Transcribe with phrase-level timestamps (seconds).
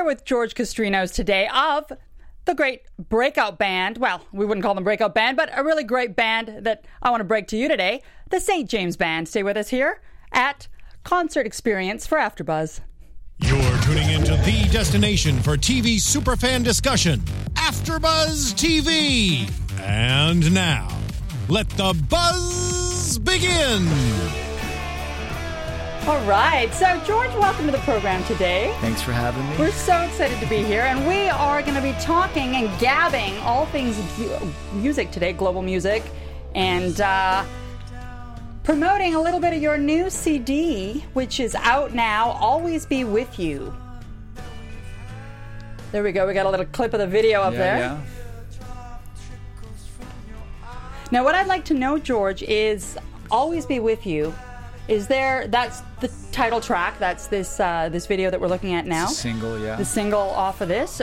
[0.00, 1.92] here with George Castrinos today of
[2.46, 3.98] the great breakout band.
[3.98, 7.20] Well, we wouldn't call them breakout band, but a really great band that I want
[7.20, 8.66] to break to you today, the St.
[8.66, 9.28] James Band.
[9.28, 10.00] Stay with us here
[10.32, 10.68] at
[11.04, 12.80] Concert Experience for AfterBuzz.
[13.40, 17.20] You're tuning into the destination for TV superfan discussion,
[17.52, 19.50] AfterBuzz TV.
[19.80, 20.88] And now,
[21.50, 24.49] let the buzz begin.
[26.06, 26.72] All right.
[26.72, 28.74] So, George, welcome to the program today.
[28.80, 29.58] Thanks for having me.
[29.58, 33.36] We're so excited to be here, and we are going to be talking and gabbing
[33.40, 34.00] all things
[34.72, 36.02] music today, global music,
[36.54, 37.44] and uh,
[38.64, 42.30] promoting a little bit of your new CD, which is out now.
[42.30, 43.72] Always be with you.
[45.92, 46.26] There we go.
[46.26, 47.78] We got a little clip of the video up yeah, there.
[47.78, 48.00] yeah.
[51.12, 52.96] Now, what I'd like to know, George, is
[53.30, 54.34] "Always Be With You."
[54.90, 55.46] Is there?
[55.46, 56.98] That's the title track.
[56.98, 59.06] That's this uh, this video that we're looking at now.
[59.06, 59.76] Single, yeah.
[59.76, 61.00] The single off of this.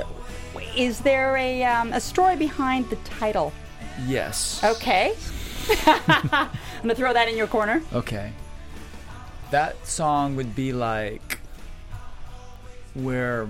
[0.75, 3.53] Is there a um, a story behind the title?
[4.05, 4.61] Yes.
[4.61, 5.15] Okay.
[5.85, 6.49] I'm
[6.81, 7.81] gonna throw that in your corner.
[7.93, 8.33] Okay.
[9.51, 11.39] That song would be like
[12.93, 13.47] where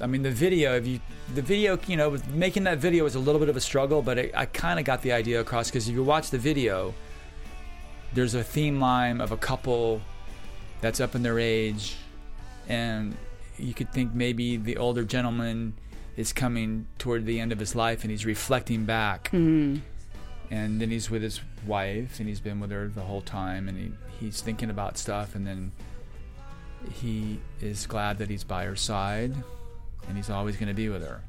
[0.00, 0.98] I mean the video if you
[1.32, 4.18] the video you know making that video was a little bit of a struggle but
[4.18, 6.94] it, I kind of got the idea across because if you watch the video
[8.16, 10.00] there's a theme line of a couple
[10.80, 11.96] that's up in their age
[12.66, 13.14] and
[13.58, 15.74] you could think maybe the older gentleman
[16.16, 19.24] is coming toward the end of his life and he's reflecting back.
[19.32, 19.80] Mm-hmm.
[20.50, 23.76] And then he's with his wife and he's been with her the whole time and
[23.76, 25.72] he, he's thinking about stuff and then
[26.90, 29.34] he is glad that he's by her side
[30.08, 31.20] and he's always going to be with her.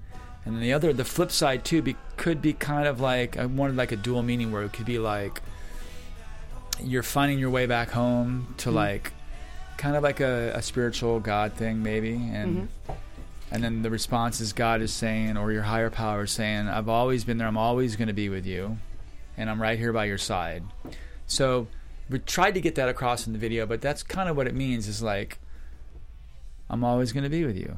[0.46, 3.46] And then the other the flip side too be, could be kind of like i
[3.46, 5.42] wanted like a dual meaning where it could be like
[6.84, 8.78] you're finding your way back home to mm-hmm.
[8.78, 9.14] like
[9.78, 12.94] kind of like a, a spiritual god thing maybe and mm-hmm.
[13.52, 16.90] and then the response is god is saying or your higher power is saying i've
[16.90, 17.48] always been there.
[17.48, 18.78] I'm always going to be with you
[19.38, 20.64] and i'm right here by your side.
[21.28, 21.68] So
[22.10, 24.56] we tried to get that across in the video but that's kind of what it
[24.56, 25.40] means is like
[26.70, 27.78] i'm always going to be with you.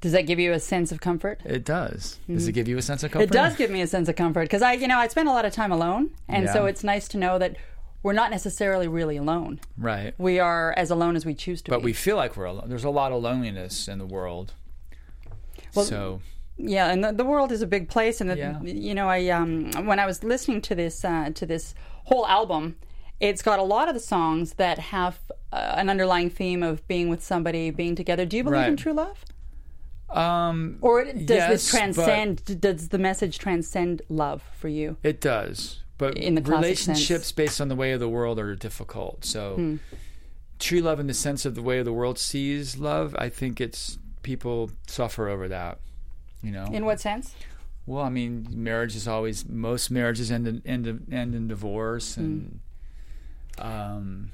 [0.00, 1.40] Does that give you a sense of comfort?
[1.46, 2.18] it does.
[2.28, 2.54] Does it mm-hmm.
[2.56, 4.60] give you a sense of comfort It does give me a sense of comfort because
[4.60, 7.16] I, you know, I spend a lot of time alone, and so it's nice to
[7.16, 7.56] know that
[8.04, 9.58] we're not necessarily really alone.
[9.76, 11.80] right We are as alone as we choose to but be.
[11.80, 14.52] But we feel like we're alone there's a lot of loneliness in the world
[15.74, 16.20] Well, so
[16.56, 18.62] Yeah, and the, the world is a big place, and the, Yeah.
[18.62, 22.76] you know, I um, when I was listening to this uh, to this whole album,
[23.18, 25.14] it's got a lot of the songs that have
[25.52, 28.24] uh, an underlying theme of being with somebody, being together.
[28.26, 29.18] Do you believe in true love,
[30.10, 32.60] um or does this Yes, but- transcend?
[32.60, 34.96] Does the message transcend love for you?
[35.02, 35.80] It does.
[35.98, 37.32] But In the relationships sense.
[37.32, 39.24] based on the way of the world are difficult.
[39.24, 39.76] So Hmm.
[40.58, 43.98] true love in the sense of the way the world sees love, I think it's
[44.22, 45.78] people suffer over that.
[46.42, 46.66] You know?
[46.72, 47.34] In what sense?
[47.86, 52.16] well, I mean, marriage is always most marriages end in end, in- end in divorce
[52.16, 52.60] and
[53.58, 53.66] Hmm.
[53.66, 54.30] um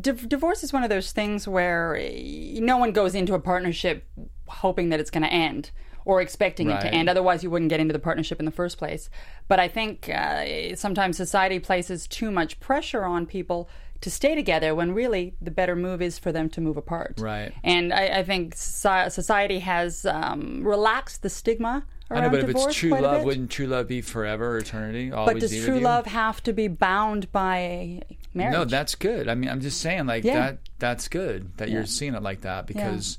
[0.00, 4.04] Div- divorce is one of those things where eh, no one goes into a partnership
[4.48, 5.70] hoping that it's going to end
[6.06, 7.10] or expecting it to end.
[7.10, 9.10] Otherwise, you wouldn't get into the partnership in the first place.
[9.48, 13.68] But I think uh, sometimes society places too much pressure on people
[14.02, 17.14] to stay together when really the better move is for them to move apart.
[17.18, 17.52] Right.
[17.64, 22.40] And I, I think soci- society has um, relaxed the stigma around I know, but
[22.40, 26.06] if it's true love, wouldn't true love be forever, eternity, always but does true love
[26.06, 28.02] have to be bound by
[28.32, 28.52] marriage?
[28.52, 29.28] No, that's good.
[29.28, 30.34] I mean, I'm just saying, like Yeah.
[30.38, 30.58] that.
[30.78, 31.74] That's good that Yeah.
[31.76, 33.18] you're seeing it like that because,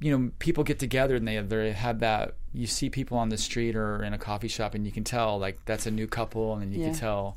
[0.00, 2.34] you know, people get together and they have, they have that.
[2.52, 5.38] You see people on the street or in a coffee shop, and you can tell
[5.38, 6.90] like that's a new couple, and then you Yeah.
[6.90, 7.36] can tell.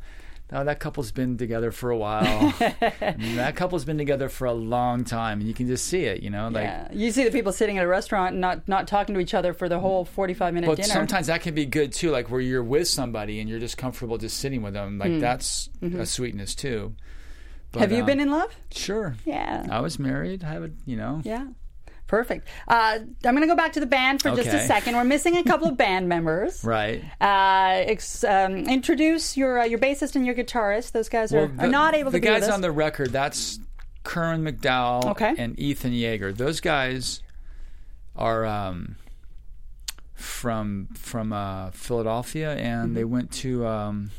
[0.52, 2.54] Oh, that couple's been together for a while.
[3.00, 6.22] That couple's been together for a long time, and you can just see it.
[6.22, 6.64] You know, like.
[6.66, 9.34] yeah, you see the people sitting at a restaurant and not not talking to each
[9.34, 10.88] other for the whole forty-five minute But dinner.
[10.90, 14.18] sometimes that can be good too, like where you're with somebody and you're just comfortable
[14.18, 15.00] just sitting with them.
[15.00, 16.96] Like that's a sweetness too.
[17.72, 17.80] But.
[17.80, 17.82] Mm-hmm.
[17.82, 18.56] Have you um, been in love?
[18.72, 19.16] Sure.
[19.26, 20.44] Yeah, I was married.
[20.44, 21.22] I have a, you know.
[21.24, 21.48] yeah,
[22.14, 22.48] perfect.
[22.68, 24.96] Uh, I'm going to go back to the band for just a second.
[24.96, 26.64] We're missing a couple of band members.
[26.64, 27.04] Right.
[27.20, 30.92] Uh, ex- um, introduce your uh, your bassist and your guitarist.
[30.92, 33.12] Those guys are, Well, are not able to the be guys on the record.
[33.12, 33.58] That's
[34.04, 35.34] Curran McDowell Okay.
[35.38, 36.36] and Ethan Yeager.
[36.38, 37.22] Those guys
[38.16, 38.96] are um,
[40.14, 42.94] from from uh, Philadelphia, and Mm-hmm.
[42.94, 44.12] they went to um,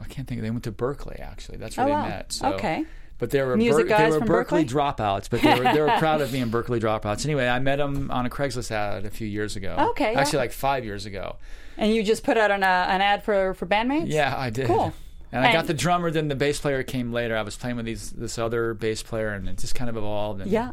[0.00, 0.40] I can't think.
[0.42, 1.16] They went to Berkeley.
[1.20, 2.08] Actually, that's where Oh, they wow.
[2.08, 2.32] met.
[2.32, 2.52] So.
[2.54, 2.84] Okay.
[3.22, 4.64] But they were Ber- they were Berkeley, Berkeley?
[4.64, 7.24] dropouts, but they were they were proud of being Berkeley dropouts.
[7.24, 9.76] Anyway, I met them on a Craigslist ad a few years ago.
[9.90, 10.18] Okay, yeah.
[10.18, 11.36] actually, like five years ago.
[11.78, 14.06] And you just put out an, uh, an ad for for bandmates.
[14.08, 14.66] Yeah, I did.
[14.66, 14.92] Cool.
[15.30, 16.10] And I got the drummer.
[16.10, 17.36] Then the bass player came later.
[17.36, 20.40] I was playing with these this other bass player, and it just kind of evolved.
[20.40, 20.72] And Yeah.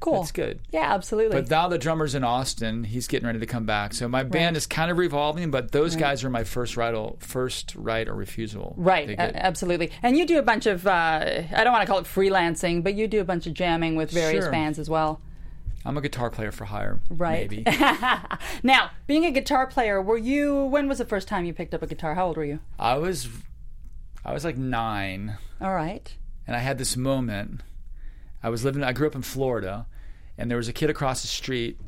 [0.00, 0.20] Cool.
[0.20, 0.60] That's good.
[0.70, 1.40] Yeah, absolutely.
[1.40, 2.84] But now the drummer's in Austin.
[2.84, 3.92] He's getting ready to come back.
[3.94, 7.74] So my band is kind of revolving, but those guys are my first right, first
[7.74, 8.74] right or refusal.
[8.76, 9.90] Right, a- absolutely.
[10.02, 12.94] And you do a bunch of, uh, I don't want to call it freelancing, but
[12.94, 14.52] you do a bunch of jamming with various Sure.
[14.52, 15.20] bands as well.
[15.84, 17.00] I'm a guitar player for hire.
[17.10, 17.50] Right.
[17.50, 17.64] Maybe.
[18.62, 21.82] Now, being a guitar player, were you, when was the first time you picked up
[21.82, 22.14] a guitar?
[22.14, 22.60] How old were you?
[22.78, 23.28] I was,
[24.24, 25.38] I was like nine.
[25.60, 26.12] All right.
[26.46, 27.62] and I had this moment.
[28.42, 28.82] I was living.
[28.84, 29.86] I grew up in Florida,
[30.36, 31.78] and there was a kid across the street,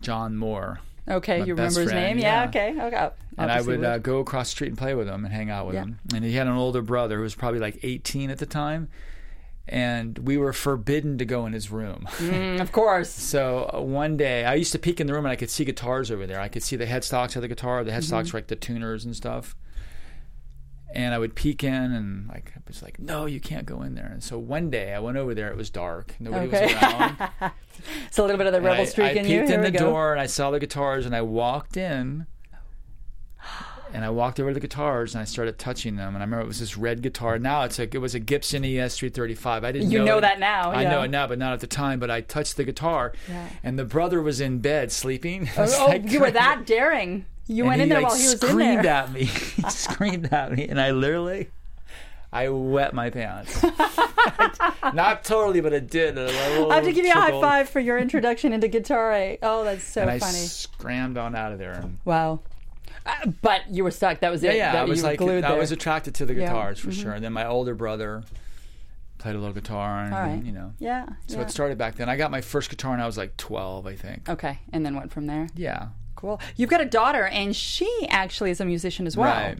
[0.00, 2.18] John Moore, Okay, you remember his friend, name?
[2.18, 2.48] Yeah, yeah.
[2.48, 2.70] okay.
[2.80, 3.10] okay.
[3.38, 5.50] and I Obviously would uh, go across the street and play with him and hang
[5.50, 5.82] out with Yeah.
[5.82, 5.98] him.
[6.14, 8.88] And he had an older brother who was probably like 18 at the time,
[9.66, 12.06] and we were forbidden to go in his room.
[12.18, 13.10] Mm, of course.
[13.30, 15.64] So uh, one day, I used to peek in the room and I could see
[15.64, 16.40] guitars over there.
[16.40, 17.82] I could see the headstocks of the guitar.
[17.84, 18.32] The headstocks Mm-hmm.
[18.36, 19.56] were like the tuners and stuff.
[20.92, 23.94] And I would peek in and like I was like, "No, you can't go in
[23.94, 25.48] there." And so one day I went over there.
[25.48, 26.14] It was dark.
[26.18, 26.74] Nobody Okay.
[26.74, 27.16] was around.
[28.08, 29.46] It's a little bit of the rebel I, streak I in peeked you.
[29.46, 29.78] Here in the go.
[29.90, 32.26] door and I saw the guitars and I walked in.
[33.92, 36.08] And I walked over to the guitars and I started touching them.
[36.14, 37.38] And I remember it was this red guitar.
[37.40, 39.64] Now it's like it was a Gibson E ES 335.
[39.64, 40.90] I didn't You know, know that now, I yeah.
[40.90, 41.98] know it now, but not at the time.
[41.98, 43.48] But I touched the guitar, Yeah.
[43.64, 45.48] and the brother was in bed sleeping.
[45.56, 47.26] I was Oh, like- you were that daring.
[47.50, 48.50] You and went he, in there like, while he was in there.
[48.50, 49.24] screamed at me.
[49.24, 51.50] he screamed at me, and I literally,
[52.32, 53.60] I wet my pants.
[54.94, 56.16] Not totally, but it did.
[56.16, 56.26] A
[56.68, 59.36] I have to give you a high five for your introduction into guitar.
[59.42, 60.38] Oh, that's so And I funny.
[60.38, 61.72] scrammed on out of there.
[61.72, 62.40] And, Wow.
[63.06, 64.20] Uh, but you were stuck.
[64.20, 64.56] That was yeah, it.
[64.56, 64.72] yeah.
[64.72, 65.56] That I was like, I there.
[65.56, 66.40] was attracted to the Yeah.
[66.46, 66.54] Mm-hmm.
[66.54, 67.12] guitars for sure.
[67.12, 68.22] And then my older brother
[69.18, 70.44] played a little guitar, and All right.
[70.44, 70.72] you know.
[70.78, 71.06] Yeah.
[71.26, 71.42] So yeah.
[71.42, 72.08] it started back then.
[72.08, 74.28] I got my first guitar when I was like 12, I think.
[74.28, 75.48] Okay, and then went from there.
[75.56, 75.88] Yeah.
[76.20, 76.40] Cool.
[76.56, 79.32] You've got a daughter, and she actually is a musician as well.
[79.32, 79.58] Right.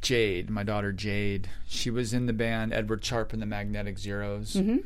[0.00, 4.54] Jade, my daughter Jade, she was in the band Edward Sharpe and the Magnetic Zeros.
[4.54, 4.78] Mm-hmm.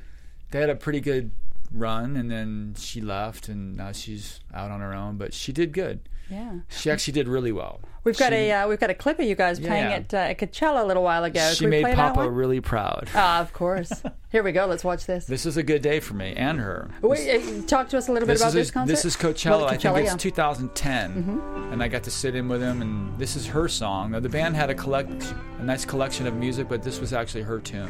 [0.50, 1.30] They had a pretty good
[1.72, 5.16] run, and then she left, and now she's out on her own.
[5.16, 6.00] But she did good.
[6.30, 6.60] Yeah.
[6.68, 7.80] She actually did really well.
[8.04, 9.96] We've got She- a uh, we've got a clip of you guys playing Yeah.
[9.96, 11.52] at, uh, at Coachella a little while ago.
[11.54, 13.08] She made Papa really proud.
[13.14, 13.90] Ah, of course.
[14.32, 14.66] Here we go.
[14.66, 15.24] Let's watch this.
[15.26, 16.90] This is a good day for me and her.
[17.00, 18.92] Wait, talk to us a little bit about is, this concert.
[18.92, 19.50] this is Coachella.
[19.50, 20.16] Well, I think Coachella, it's yeah.
[20.16, 21.40] 2010,
[21.72, 22.82] and I got to sit in with him.
[22.82, 24.10] And this is her song.
[24.10, 27.42] Now, the band had a collect, a nice collection of music, but this was actually
[27.42, 27.88] her tune.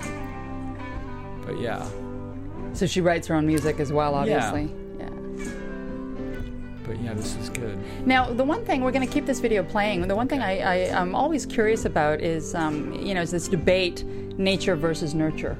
[1.46, 1.88] But yeah,
[2.74, 4.64] So she writes her own music as well, obviously.
[4.98, 5.08] Yeah.
[6.86, 7.78] but yeah, this is good.
[8.06, 10.06] Now, the one thing we're going to keep this video playing.
[10.06, 13.48] The one thing I, I am always curious about is, um, you know, is this
[13.48, 15.56] debate, nature versus nurture.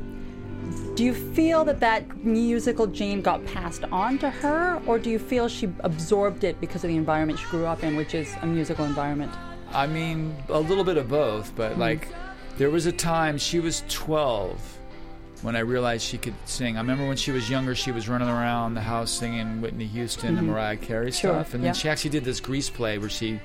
[0.96, 5.18] Do you feel that that musical gene got passed on to her, or do you
[5.18, 8.46] feel she absorbed it because of the environment she grew up in, which is a
[8.46, 9.30] musical environment?
[9.74, 11.82] I mean, a little bit of both, but mm-hmm.
[11.82, 12.08] like,
[12.56, 14.58] there was a time she was 12
[15.42, 16.78] when I realized she could sing.
[16.78, 20.30] I remember when she was younger, she was running around the house singing Whitney Houston
[20.30, 20.46] and mm-hmm.
[20.46, 21.72] Mariah Carey Sure, stuff, and then yeah.
[21.74, 23.38] she actually did this Grease play where she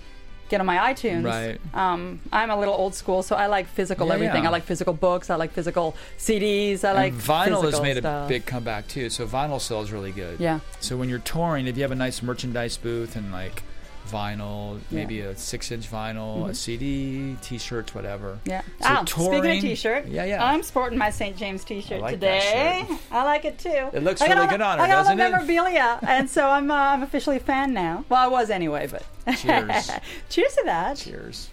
[0.50, 1.24] get on my iTunes.
[1.24, 1.58] Right.
[1.72, 4.42] Um, I'm a little old school, so I like physical Yeah, everything.
[4.42, 4.48] yeah.
[4.48, 5.30] I like physical books.
[5.30, 6.84] I like physical CDs.
[6.84, 9.08] I like vinyl has made a big comeback too.
[9.08, 10.38] So vinyl sells really good.
[10.40, 10.60] Yeah.
[10.80, 13.62] So when you're touring, if you have a nice merchandise booth and like
[14.10, 14.76] vinyl, Yeah.
[14.78, 14.94] Mm-hmm.
[14.96, 18.38] maybe a six-inch vinyl, a CD, T-shirts, whatever.
[18.44, 18.62] Yeah.
[18.80, 20.44] So oh, speaking of t-shirt, Yeah, yeah.
[20.44, 21.36] I'm sporting my St.
[21.36, 22.84] James t-shirt like that today.
[22.88, 22.98] shirt.
[23.12, 23.90] I like it too.
[23.92, 26.48] It looks I really good on her, I got all doesn't the memorabilia, and so
[26.48, 28.04] I'm uh, I'm officially a fan now.
[28.08, 29.04] Well, I was anyway, but
[29.36, 29.90] Cheers.
[30.28, 30.96] cheers to that.
[30.96, 31.50] Cheers.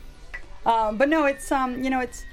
[0.66, 2.26] Um, but no, it's um, you know, it's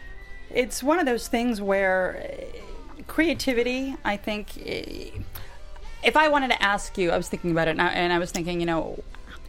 [0.50, 3.97] it's one of those things where uh, creativity.
[4.04, 5.21] I think, uh,
[6.02, 8.19] if I wanted to ask you, I was thinking about it, and I, and I
[8.19, 9.02] was thinking, you know,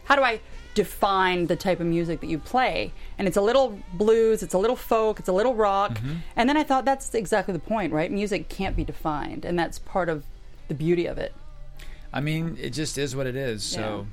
[0.06, 0.40] how do I
[0.74, 2.92] define the type of music that you play?
[3.18, 6.14] And it's a little blues, it's a little folk, it's a little rock, Mm-hmm.
[6.36, 8.10] and then I thought that's exactly the point, right?
[8.10, 10.24] Music can't be defined, and that's part of
[10.68, 11.34] the beauty of it.
[12.12, 13.62] I mean, it just is what it is.
[13.64, 14.06] So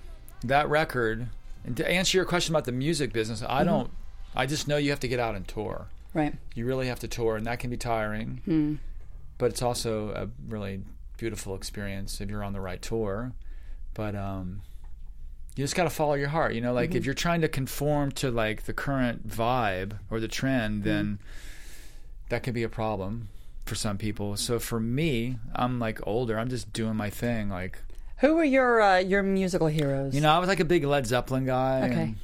[0.43, 1.27] that record.
[1.65, 3.51] And to answer your question about the music business, Mm-hmm.
[3.51, 3.91] I don't.
[4.35, 5.87] I just know you have to get out and tour.
[6.13, 6.33] Right.
[6.55, 8.41] You really have to tour, and that can be tiring.
[8.45, 8.75] Hmm.
[9.37, 10.81] But it's also a really
[11.17, 13.31] beautiful experience if you're on the right tour.
[13.93, 14.61] But um,
[15.55, 16.53] you just got to follow your heart.
[16.53, 16.97] You know, like Mm-hmm.
[16.97, 21.19] if you're trying to conform to like the current vibe or the trend, then
[22.29, 23.29] that could be a problem
[23.65, 24.35] for some people.
[24.37, 26.37] So for me, I'm like older.
[26.39, 27.49] I'm just doing my thing.
[27.49, 27.77] Like
[28.19, 30.15] Who were your uh, your musical heroes?
[30.15, 31.81] you know, I was like a big Led Zeppelin guy.
[31.89, 32.01] Okay.
[32.01, 32.15] and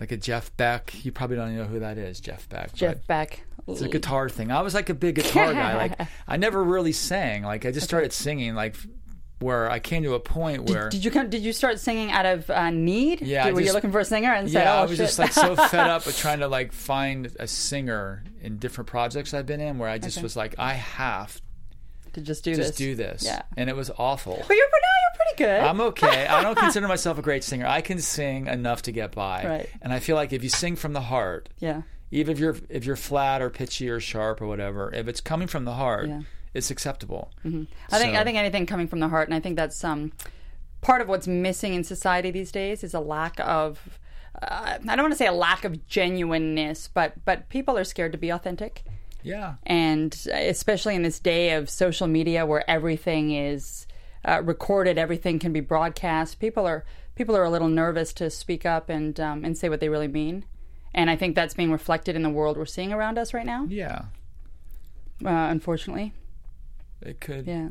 [0.00, 1.04] like a Jeff Beck.
[1.04, 2.72] You probably don't know who that is, Jeff Beck.
[2.74, 3.44] Jeff Beck.
[3.68, 4.50] it's a guitar thing.
[4.50, 5.76] I was like a big guitar guy.
[5.76, 7.42] Like I never really sang.
[7.44, 8.54] Like I just started singing.
[8.54, 8.74] Like
[9.44, 11.30] where I came to a point where Did you come?
[11.30, 13.20] Did you start singing out of uh, need?
[13.22, 14.98] Yeah, Did- were you looking for a singer and said, yeah, "Oh I was shit."
[15.06, 19.32] just like so fed up with trying to like find a singer in different projects
[19.34, 20.22] I've been in where I just Okay.
[20.22, 21.40] was like I have
[22.14, 22.66] to just do to this.
[22.68, 23.24] just do this.
[23.24, 23.42] Yeah.
[23.56, 24.36] And it was awful.
[24.46, 25.60] But you're, now you're pretty good.
[25.68, 26.26] I'm okay.
[26.26, 27.66] I don't consider myself a great singer.
[27.66, 29.44] I can sing enough to get by.
[29.44, 29.68] Right.
[29.82, 31.82] And I feel like if you sing from the heart, yeah.
[32.12, 35.48] even if you're if you're flat or pitchy or sharp or whatever, if it's coming
[35.48, 36.20] from the heart, Yeah.
[36.54, 37.30] It's acceptable.
[37.44, 40.12] I think I think anything coming from the heart, and I think that's um,
[40.80, 43.98] part of what's missing in society these days is a lack of.
[44.40, 48.12] Uh, I don't want to say a lack of genuineness, but but people are scared
[48.12, 48.84] to be authentic.
[49.22, 49.54] Yeah.
[49.64, 53.86] and especially in this day of social media where everything is
[54.26, 56.38] uh, recorded, everything can be broadcast.
[56.40, 56.84] People are
[57.14, 60.08] people are a little nervous to speak up and um, and say what they really
[60.08, 60.44] mean,
[60.92, 63.64] and I think that's being reflected in the world we're seeing around us right now.
[63.68, 64.02] Yeah.
[65.24, 66.12] Uh, unfortunately,
[67.04, 67.68] It could yeah.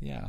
[0.00, 0.28] yeah.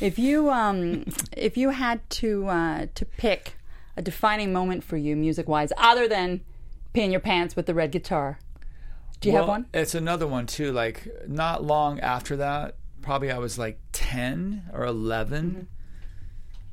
[0.00, 1.04] If you um
[1.36, 3.56] if you had to uh, to pick
[3.96, 6.40] a defining moment for you music wise, other than
[6.92, 8.38] peeing your pants with the red guitar,
[9.20, 9.66] do you have one?
[9.72, 10.72] It's another one too.
[10.72, 15.60] Like not long after that, probably I was like ten or 11 Mm-hmm.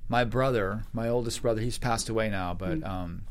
[0.09, 2.83] My brother, my oldest brother, he's passed away now, but Mm-hmm.
[2.91, 3.21] um,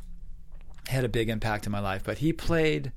[0.89, 2.03] had a big impact in my life.
[2.05, 2.93] But he played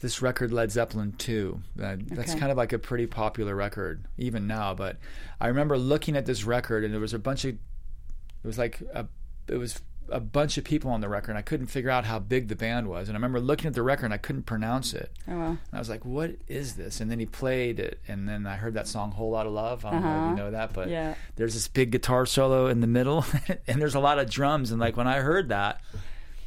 [0.00, 1.62] this record, Led Zeppelin two.
[1.80, 2.38] Uh, That's Okay.
[2.40, 4.74] kind of like a pretty popular record even now.
[4.74, 4.96] But
[5.40, 7.54] I remember looking at this record, and there was a bunch of.
[7.54, 9.06] It was like a.
[9.48, 12.20] It was a bunch of people on the record and I couldn't figure out how
[12.20, 13.08] big the band was.
[13.08, 15.10] And I remember looking at the record and I couldn't pronounce it.
[15.26, 15.48] Oh well.
[15.50, 18.54] And I was like, "What is this?" And then he played it, and then I
[18.54, 20.82] heard that song "Whole Lot of Love." I don't know if you know that, but
[20.82, 20.90] Uh-huh.
[20.92, 21.14] Yeah.
[21.34, 23.24] there's this big guitar solo in the middle,
[23.66, 24.70] and there's a lot of drums.
[24.70, 25.80] And like when I heard that,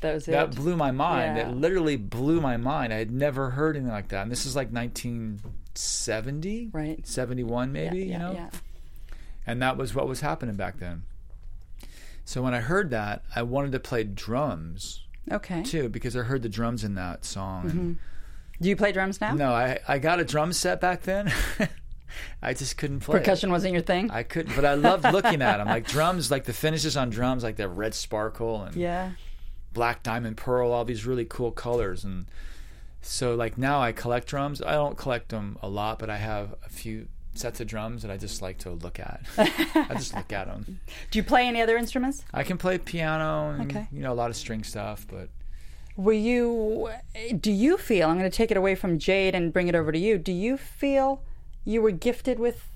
[0.02, 0.32] That was it.
[0.32, 1.38] that blew my mind.
[1.38, 1.50] Yeah.
[1.50, 2.94] It literally blew my mind.
[2.94, 4.22] I had never heard anything like that.
[4.24, 7.06] And this is like 1970, Right.
[7.08, 8.32] 71 maybe, yeah, you know.
[8.34, 8.50] yeah.
[9.48, 11.04] And that was what was happening back then.
[12.26, 15.64] So when I heard that, I wanted to play drums Okay.
[15.64, 17.70] too because I heard the drums in that song.
[17.70, 17.98] And
[18.62, 19.34] Do you play drums now?
[19.34, 21.32] No, I I got a drum set back then.
[22.42, 23.18] I just couldn't play.
[23.18, 23.20] it.
[23.20, 24.10] Percussion wasn't your thing?
[24.12, 25.68] I couldn't, but I loved looking at them.
[25.68, 29.12] Like drums, like the finishes on drums, like that red sparkle and yeah.
[29.74, 32.04] Black diamond pearl, all these really cool colors.
[32.04, 32.26] And
[33.02, 34.62] so, like now, I collect drums.
[34.62, 38.12] I don't collect them a lot, but I have a few sets of drums that
[38.12, 39.22] I just like to look at.
[39.38, 40.80] I just look at them.
[41.12, 42.26] Do you play any other instruments?
[42.34, 43.88] I can play piano and Okay.
[43.92, 45.30] you know a lot of string stuff, but
[45.96, 46.90] Were you,
[47.40, 49.92] do you feel, I'm going to take it away from Jade and bring it over
[49.92, 50.18] to you.
[50.18, 51.24] Do you feel
[51.64, 52.68] you were gifted with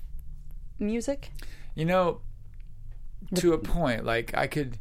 [0.78, 1.30] music?
[1.74, 2.20] You know,
[3.34, 4.78] to a point, like I could,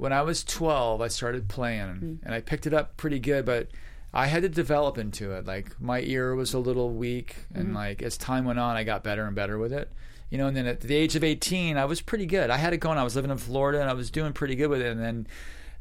[0.00, 3.68] when I was 12, I started playing and I picked it up pretty good, but
[4.14, 5.46] I had to develop into it.
[5.46, 9.04] Like my ear was a little weak, and like as time went on, I got
[9.04, 9.92] better and better with it.
[10.30, 12.50] You know, and then at the age of 18, I was pretty good.
[12.50, 12.96] I had it going.
[12.98, 14.86] I was living in Florida and I was doing pretty good with it.
[14.86, 15.26] And then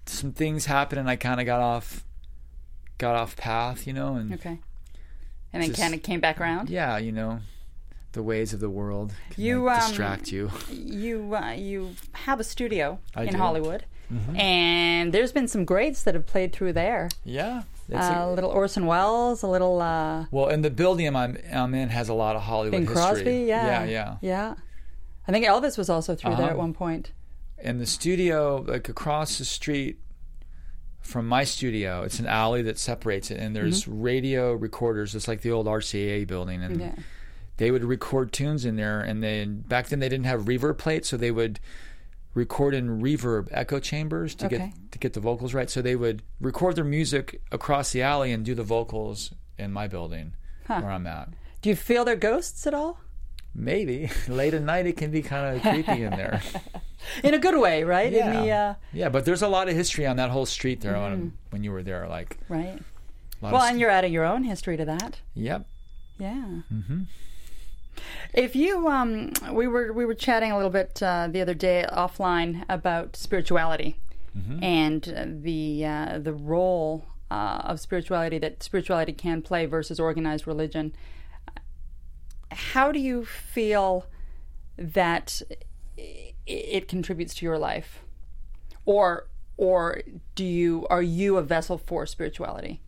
[0.05, 2.03] some things happened and I kind of got off,
[2.97, 4.59] got off path, you know, and Okay.
[5.53, 6.69] And then kind of came back around?
[6.69, 7.39] yeah, you know,
[8.11, 10.51] the ways of the world can You, like, um, distract you.
[10.71, 13.37] You, uh, you have a studio I in do.
[13.37, 13.85] Hollywood.
[14.11, 14.35] Mm-hmm.
[14.37, 17.09] and there's been some greats that have played through there.
[17.23, 17.63] Yeah.
[17.87, 21.73] It's Uh, a- little Orson Welles, a little uh, well, and the building I'm, I'm
[21.75, 22.95] in has a lot of Hollywood Bing history.
[23.01, 23.31] Crosby.
[23.47, 24.15] Yeah, Yeah, yeah.
[24.21, 24.53] yeah.
[25.27, 26.51] I think Elvis was also through there Uh-huh.
[26.51, 27.11] at one point.
[27.61, 29.99] And the studio, like across the street
[31.01, 35.15] from my studio, it's an alley that separates it, and there's radio recorders.
[35.15, 36.95] It's like the old RCA building, and Yeah.
[37.57, 39.01] they would record tunes in there.
[39.01, 41.59] And then back then they didn't have reverb plates, so they would
[42.43, 44.57] record in reverb echo chambers to Okay.
[44.57, 45.69] get to get the vocals right.
[45.69, 49.87] So they would record their music across the alley and do the vocals in my
[49.87, 50.33] building
[50.67, 50.81] Huh.
[50.81, 51.29] where I'm at.
[51.61, 52.99] Do you feel they're ghosts at all?
[53.53, 56.41] Maybe late at night it can be kind of creepy in there.
[57.23, 58.11] In a good way, right?
[58.13, 58.69] In the Yeah.
[58.69, 61.63] uh, Yeah, but there's a lot of history on that whole street there when, when
[61.63, 62.07] you were there.
[62.09, 62.77] Like, right.
[63.41, 65.19] Well, and you're adding your own history to that.
[65.33, 65.65] Yep.
[66.19, 66.45] Yeah.
[66.73, 67.03] Mm-hmm.
[68.33, 71.85] If you, um, we were we were chatting a little bit uh, the other day
[71.91, 73.97] offline about spirituality
[74.61, 80.47] and uh, the uh, the role uh, of spirituality that spirituality can play versus organized
[80.47, 80.93] religion.
[82.51, 84.05] How do you feel
[84.77, 85.41] that
[86.47, 88.03] it contributes to your life,
[88.85, 89.27] or
[89.57, 90.01] or
[90.35, 92.81] do you are you a vessel for spirituality?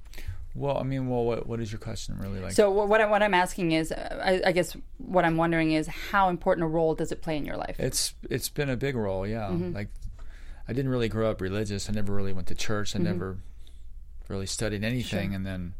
[0.54, 2.52] Well, I mean, well, what what is your question really like?
[2.52, 5.88] So what I, what I'm asking is, uh, I, I guess what I'm wondering is,
[5.88, 7.76] how important a role does it play in your life?
[7.80, 9.48] it's it's been a big role, yeah.
[9.48, 9.74] Mm-hmm.
[9.74, 9.88] Like,
[10.68, 11.90] I didn't really grow up religious.
[11.90, 12.96] I never really went to church.
[12.96, 13.06] I Mm-hmm.
[13.08, 13.38] never
[14.28, 15.36] really studied anything, Sure.
[15.36, 15.74] and then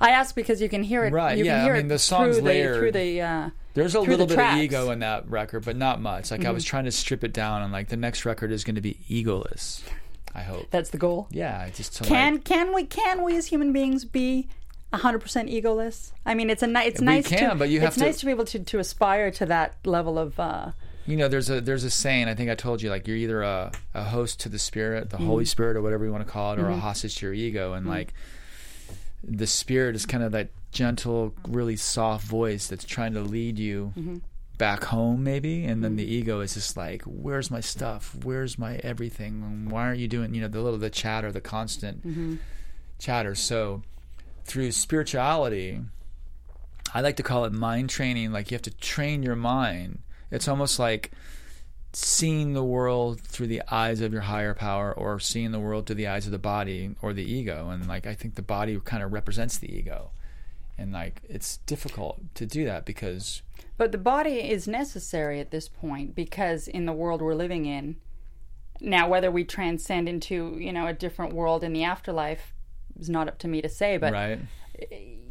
[0.00, 1.12] I ask because you can hear it.
[1.12, 3.20] Right, You yeah, can I mean, the song's through the through the.
[3.20, 4.50] Uh, there's a little the bit tracks.
[4.54, 4.58] Mm-hmm.
[4.58, 6.30] of ego in that record, but not much.
[6.30, 8.74] Like I was trying to strip it down, and like the next record is going
[8.76, 9.82] to be egoless.
[10.34, 10.66] I hope.
[10.70, 11.28] that's the goal.
[11.30, 14.48] Yeah, just Can like, can we can we as human beings be
[14.92, 15.20] 100%
[15.62, 16.12] egoless?
[16.26, 18.04] I mean, it's a ni- it's We nice can, to but you have it's to-
[18.04, 20.38] nice to be able to to aspire to that level of.
[20.38, 20.72] Uh,
[21.06, 22.28] you know, there's a there's a saying.
[22.28, 25.18] I think I told you like you're either a, a host to the spirit, the
[25.18, 25.48] Holy mm-hmm.
[25.48, 26.80] Spirit, or whatever you want to call it, or a mm-hmm.
[26.80, 27.94] hostage to your ego, and mm-hmm.
[27.94, 28.14] like
[29.22, 33.92] the spirit is kind of that gentle, really soft voice that's trying to lead you
[34.58, 36.10] back home, maybe, and then the mm.
[36.10, 38.16] ego is just like, "Where's my stuff?
[38.22, 39.68] Where's my everything?
[39.68, 42.36] Why aren't you doing?" You know, the little the chatter, the constant mm-hmm.
[42.98, 43.34] chatter.
[43.34, 43.82] So
[44.44, 45.80] through spirituality,
[46.92, 48.32] I like to call it mind training.
[48.32, 50.00] Like you have to train your mind.
[50.30, 51.12] It's almost like
[51.92, 55.94] seeing the world through the eyes of your higher power or seeing the world through
[55.94, 57.70] the eyes of the body or the ego.
[57.70, 60.10] And like I think the body kind of represents the ego.
[60.76, 63.42] And like it's difficult to do that because
[63.76, 67.96] but the body is necessary at this point because in the world we're living in
[68.80, 72.54] now, whether we transcend into you know a different world in the afterlife
[72.98, 73.96] is not up to me to say.
[73.96, 74.40] But right?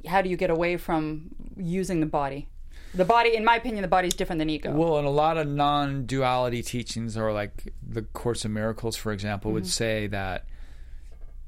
[0.07, 2.47] how do you get away from using the body?
[2.93, 4.71] The body, in my opinion, the body is different than ego.
[4.71, 9.51] Well, and a lot of non-duality teachings, or like the Course of Miracles, for example,
[9.51, 10.45] would say that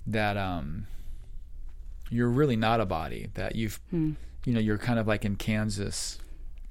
[0.07, 0.87] that um,
[2.09, 3.29] you're really not a body.
[3.35, 6.17] That you've, you know, you're kind of like in Kansas,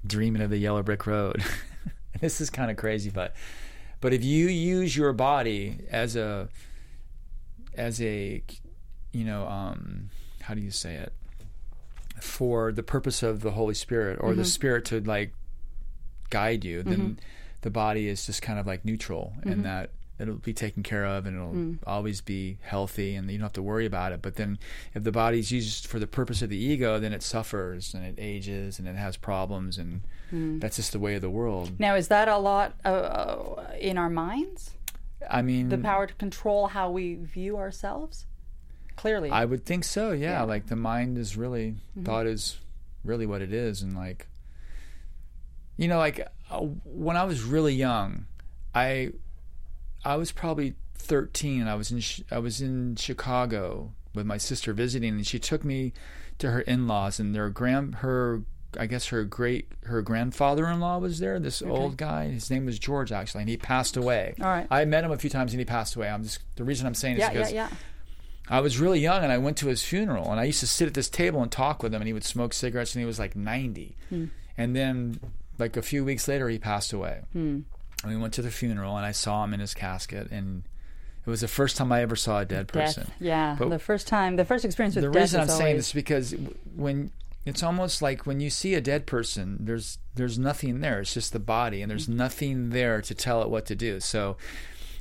[0.07, 1.43] dreaming of the yellow brick road.
[2.21, 3.35] this is kind of crazy, but
[4.01, 6.49] but if you use your body as a
[7.77, 8.43] as a
[9.13, 10.11] you know um,
[10.43, 11.13] how do you say it?
[12.21, 14.45] For the purpose of the Holy Spirit or the mm-hmm.
[14.45, 15.33] Spirit to like
[16.31, 17.13] guide you, then mm-hmm.
[17.63, 19.63] the body is just kind of like neutral and mm-hmm.
[19.63, 23.53] that it'll be taken care of and it'll always be healthy and you don't have
[23.55, 24.23] to worry about it.
[24.23, 24.59] But then
[24.95, 28.15] if the body's used for the purpose of the ego, then it suffers and it
[28.19, 30.03] ages and it has problems and
[30.61, 31.79] that's just the way of the world.
[31.79, 34.71] now, is that a lot uh, uh, in our minds?
[35.31, 38.27] I mean, The power to control how we view ourselves?
[38.97, 39.31] Clearly.
[39.31, 40.13] I would think so.
[40.13, 40.39] Yeah, Yeah.
[40.41, 40.49] Mm-hmm.
[40.49, 42.59] like the mind is really thought is
[43.05, 44.29] really what it is, and like
[45.77, 48.27] you know, like uh, when I was really young,
[48.75, 49.11] I
[50.05, 51.63] I was probably thirteen.
[51.63, 55.65] and I was in I was in Chicago with my sister visiting, and she took
[55.65, 55.93] me
[56.39, 58.43] to her in laws, and their grand her.
[58.77, 61.39] I guess her great her grandfather-in-law was there.
[61.39, 62.31] This old guy.
[62.31, 64.35] His name was George actually, and he passed away.
[64.41, 64.67] All right.
[64.69, 66.09] I met him a few times, and he passed away.
[66.09, 67.69] I'm just the reason I'm saying is yeah, yeah, because yeah.
[68.49, 70.87] I was really young and I went to his funeral and I used to sit
[70.87, 73.19] at this table and talk with him and he would smoke cigarettes and he was
[73.19, 73.97] like 90.
[74.11, 74.27] Hmm.
[74.59, 75.19] And then
[75.59, 77.23] like a few weeks later he passed away.
[77.33, 77.61] Hmm.
[78.05, 80.65] And we went to the funeral and I saw him in his casket and
[81.27, 83.05] it was the first time I ever saw a dead person.
[83.05, 83.15] Death.
[83.19, 83.57] Yeah.
[83.59, 85.77] But- the first time, the first experience with the death The reason I'm is saying
[85.77, 86.35] this is because
[86.77, 87.11] when
[87.47, 91.01] it's almost like when you see a dead person, there's there's nothing there.
[91.01, 92.17] It's just the body, and there's mm-hmm.
[92.17, 94.01] nothing there to tell it what to do.
[94.01, 94.37] So,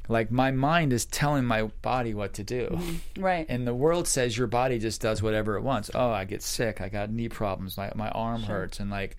[0.10, 3.22] like my mind is telling my body what to do, mm-hmm.
[3.24, 3.46] right.
[3.48, 5.90] and the world says your body just does whatever it wants.
[5.96, 6.82] Oh, I get sick.
[6.82, 7.78] I got knee problems.
[7.78, 9.16] My my arm hurts, and like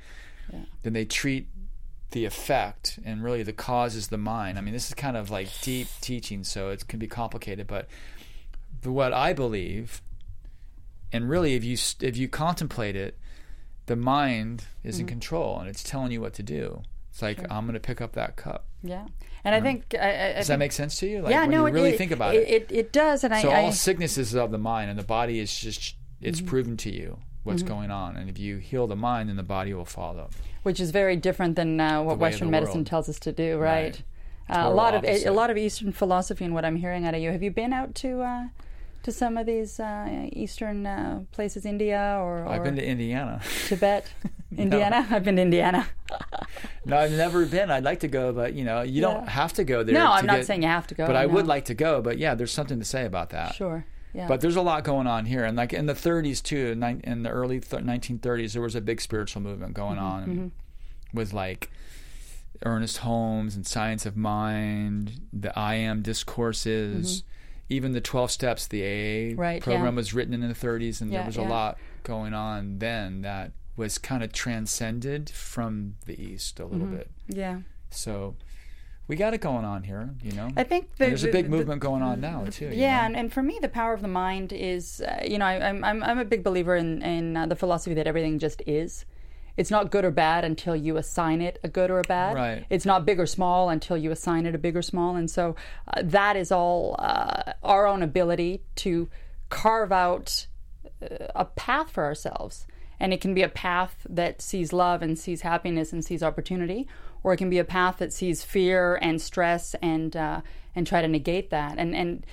[0.82, 1.48] then they treat
[2.14, 4.56] the effect, and really the cause is the mind.
[4.56, 7.66] I mean, this is kind of like deep teaching, so it can be complicated.
[7.66, 7.88] But
[8.84, 10.00] what I believe,
[11.12, 13.18] and really, if you if you contemplate it,
[13.86, 16.82] the mind is in control and it's telling you what to do.
[17.10, 18.66] It's like I'm going to pick up that cup.
[18.82, 19.06] Yeah,
[19.44, 21.22] and I think I, I, Does think, that make sense to you?
[21.22, 22.70] Like yeah, when no, you really it, think about it, it.
[22.70, 25.04] it, it does, and So I, all I sickness is of the mind, and the
[25.04, 26.48] body is just it's Mm-hmm.
[26.48, 28.16] proven to you what's going on.
[28.16, 30.30] And if you heal the mind, then the body will follow.
[30.62, 32.86] which is very different than uh, what Western medicine world.
[32.86, 34.02] tells us to do, right?
[34.48, 34.58] Right.
[34.58, 35.32] Uh, a lot of a, opposite.
[35.32, 37.30] lot of Eastern philosophy and what I'm hearing out of you.
[37.30, 38.44] Have you been out to uh,
[39.04, 43.40] to some of these uh, Eastern uh, places, India or, or I've been to Indiana.
[43.66, 44.10] Tibet,
[44.56, 45.06] Indiana?
[45.10, 45.86] I've been to Indiana.
[46.86, 47.70] no, I've never been.
[47.70, 49.94] I'd like to go, but you know, you don't have to go there.
[49.94, 51.06] no, I'm not get- saying you have to go.
[51.06, 52.00] But I would like to go.
[52.00, 53.54] But yeah, there's something to say about that.
[53.54, 53.84] Sure.
[54.14, 54.28] Yeah.
[54.28, 56.68] But there's a lot going on here, and like in the 30s too,
[57.04, 60.52] in the early th- 1930s, there was a big spiritual movement going Mm-hmm, on and
[61.12, 61.70] with like
[62.64, 67.22] Ernest Holmes and Science of Mind, the I Am discourses,
[67.68, 68.86] even the 12 Steps, the AA
[69.32, 69.40] Mm-hmm.
[69.40, 69.96] Right, program yeah.
[69.96, 73.52] was written in the 30s, and Yeah, there was a lot going on then that
[73.76, 76.72] was kind of transcended from the East a Mm-hmm.
[76.72, 77.10] little bit.
[77.28, 77.58] yeah.
[77.90, 78.36] So
[79.06, 80.48] we got it going on here, you know.
[80.56, 82.70] I think the, there's a big the- movement going on now too.
[82.72, 83.06] Yeah, know?
[83.06, 85.84] and, and for me, the power of the mind is, uh, you know, I, I'm,
[85.84, 89.04] I'm I'm a big believer in in uh, the philosophy that everything just is.
[89.56, 92.34] It's not good or bad until you assign it a good or a bad.
[92.34, 92.66] Right.
[92.70, 95.54] It's not big or small until you assign it a big or small, and so
[95.86, 99.08] uh, that is all uh, our own ability to
[99.50, 100.46] carve out
[101.02, 102.66] uh, a path for ourselves.
[103.00, 106.86] And it can be a path that sees love and sees happiness and sees opportunity,
[107.24, 110.42] or it can be a path that sees fear and stress and uh,
[110.76, 111.78] and try to negate that.
[111.78, 112.24] And and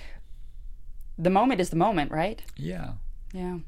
[1.17, 2.41] the moment is the moment, right?
[2.55, 2.93] yeah.
[3.33, 3.59] Yeah.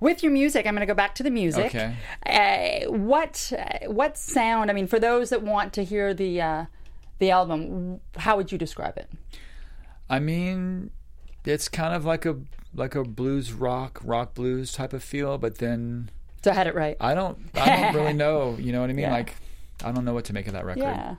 [0.00, 1.74] With your music, I'm going to go back to the music.
[1.74, 1.96] Okay.
[2.26, 4.70] Uh, what uh, what sound?
[4.70, 6.64] I mean, for those that want to hear the uh,
[7.18, 9.10] the album, how would you describe it?
[10.10, 10.90] I mean,
[11.44, 12.36] it's kind of like a
[12.74, 16.10] like a blues rock, rock blues type of feel, but then
[16.44, 16.96] So I had it right.
[17.00, 19.04] I don't I don't really know, you know what I mean?
[19.04, 19.12] Yeah.
[19.12, 19.36] Like
[19.84, 20.82] I don't know what to make of that record.
[20.82, 21.14] yeah.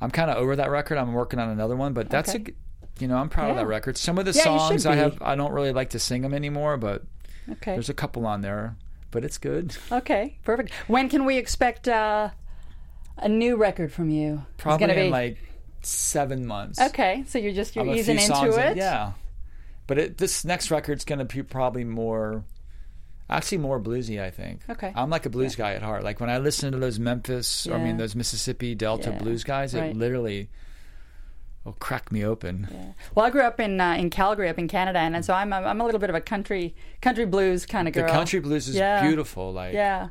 [0.00, 0.98] I'm kind of over that record.
[0.98, 2.52] I'm working on another one, but that's Okay.
[2.52, 2.54] a
[3.02, 3.96] you know, I'm proud of that record.
[3.96, 6.76] Some of the Yeah, songs I have I don't really like to sing them anymore,
[6.76, 7.02] but
[7.50, 7.72] Okay.
[7.72, 8.76] there's a couple on there,
[9.10, 9.76] but it's good.
[9.90, 10.38] Okay.
[10.44, 10.72] Perfect.
[10.88, 12.30] When can we expect uh,
[13.16, 14.44] a new record from you?
[14.58, 15.38] Probably in be- like
[15.82, 16.80] 7 months.
[16.80, 17.24] Okay.
[17.26, 18.76] So you're just you're easing into songs in- it.
[18.76, 19.12] yeah.
[19.86, 22.44] But it, this next record's going to be probably more,
[23.36, 24.20] actually more bluesy.
[24.20, 24.60] I think.
[24.68, 24.92] Okay.
[24.94, 26.04] I'm like a blues guy at heart.
[26.04, 29.18] Like when I listen to those Memphis, or I mean those Mississippi Delta Yeah.
[29.18, 29.90] blues guys, Right.
[29.90, 30.48] it literally
[31.64, 32.94] will crack me open.
[33.14, 35.56] Well, I grew up in uh, in Calgary, up in Canada, and so I'm a,
[35.56, 38.10] I'm a little bit of a country country blues kind of The girl.
[38.10, 39.02] country blues is Yeah.
[39.06, 39.52] beautiful.
[39.52, 40.08] Like Yeah.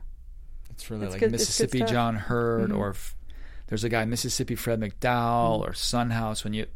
[0.69, 1.79] it's really It's like good- Mississippi.
[1.79, 1.87] Mm-hmm.
[1.93, 3.15] John Hurt, or f-
[3.67, 5.69] there's a guy Mississippi Fred McDowell, Mm-hmm.
[5.69, 6.43] or Son House.
[6.43, 6.67] When you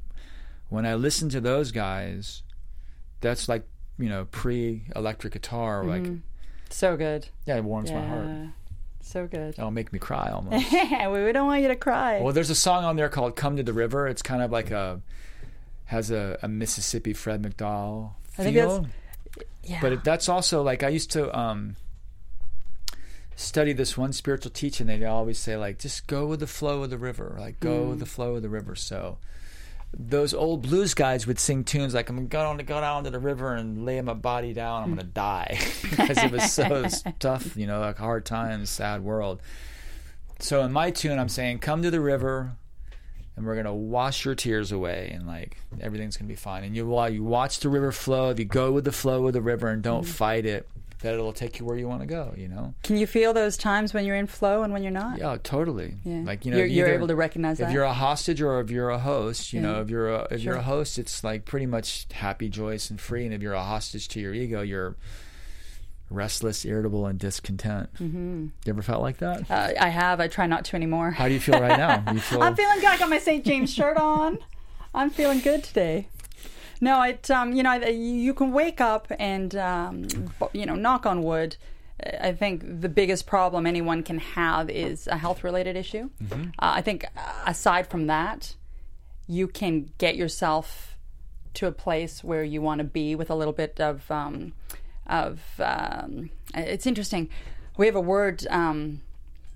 [0.69, 2.43] when I listen to those guys,
[3.21, 3.63] that's like
[3.97, 5.85] you know pre-electric guitar.
[5.85, 6.05] Like
[6.69, 7.27] So good.
[7.45, 8.27] yeah, it warms my heart.
[9.01, 9.49] So good.
[9.57, 10.71] It'll make me cry almost.
[10.71, 12.21] we don't want you to cry.
[12.21, 14.71] well, there's a song on there called "Come to the River." It's kind of like
[14.71, 15.01] a
[15.85, 18.87] has a, a Mississippi Fred McDowell feel,
[19.63, 19.79] yeah.
[19.81, 21.75] but it, that's also like I used to um,
[23.35, 24.87] study this one spiritual teaching.
[24.87, 27.89] They always say like, just go with the flow of the river, like go Mm.
[27.91, 28.75] with the flow of the river.
[28.75, 29.17] So.
[29.97, 33.19] Those old blues guys would sing tunes like "I'm going to go down to the
[33.19, 34.83] river and lay my body down.
[34.83, 36.85] I'm going to die," because it was so
[37.19, 39.41] tough, you know, like hard times, sad world.
[40.39, 42.57] So in my tune, I'm saying, "Come to the river,
[43.35, 46.85] and we're gonna wash your tears away, and like everything's gonna be fine." And you
[46.85, 49.69] while you watch the river flow, if you go with the flow of the river
[49.69, 50.11] and don't mm-hmm.
[50.11, 50.67] fight it,
[51.05, 52.33] that it'll take you where you want to go.
[52.35, 52.73] You know?
[52.83, 55.17] Can you feel those times when you're in flow and when you're not?
[55.17, 55.95] Yeah, totally.
[56.03, 56.21] Yeah.
[56.25, 57.73] Like you know, you're, you're either- able to recognize if that.
[57.73, 59.65] you're a hostage or if you're a host, you Yeah.
[59.67, 62.99] know, if you're a if you're a host, it's like pretty much happy, joyous, and
[62.99, 63.25] free.
[63.25, 64.95] And if you're a hostage to your ego, you're
[66.09, 67.93] restless, irritable, and discontent.
[67.95, 68.47] Mm-hmm.
[68.65, 69.49] You ever felt like that?
[69.49, 70.19] uh, I have.
[70.19, 71.11] I try not to anymore.
[71.11, 72.03] How do you feel right now?
[72.11, 72.89] You feel I'm feeling good.
[72.89, 73.43] I got my St.
[73.45, 74.39] James shirt on.
[74.93, 76.07] I'm feeling good today.
[76.85, 80.07] No, it um, you know, you can wake up and um,
[80.53, 81.57] you know, knock on wood.
[82.21, 86.11] I think the biggest problem anyone can have is a health related issue.
[86.59, 88.55] Uh, I think uh, aside from that,
[89.27, 90.95] you can get yourself
[91.55, 94.53] to a place where you want to be with a little bit of um,
[95.07, 97.29] of um, it's interesting.
[97.77, 98.45] We have a word.
[98.51, 99.01] Um,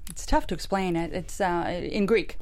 [0.10, 0.96] it's tough to explain.
[0.96, 1.14] It.
[1.14, 2.38] It's uh, in Greek.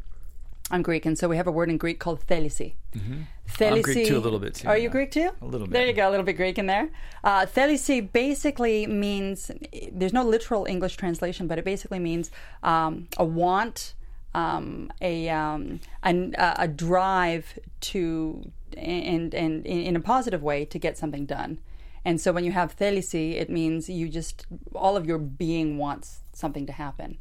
[0.69, 2.73] I'm Greek, and so we have a word in Greek called thelisi.
[2.95, 3.21] Mm-hmm.
[3.63, 4.89] I'm Greek too, a little bit too, Are you.
[4.89, 5.31] Greek too?
[5.41, 5.73] A little bit.
[5.73, 6.89] There you go, a little bit Greek in there.
[7.23, 9.49] Uh, thelisi basically means
[9.91, 12.29] there's no literal English translation, but it basically means
[12.63, 13.93] um, a want,
[14.35, 20.77] um, a, um, an, a a drive to and and in a positive way to
[20.77, 21.59] get something done.
[22.03, 26.19] And so when you have Thelisi, it means you just all of your being wants
[26.33, 27.17] something to happen.